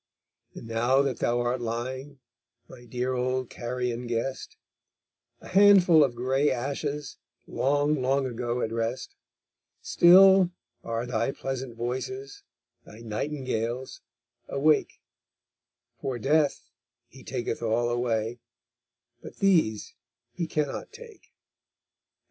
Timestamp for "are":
10.83-11.05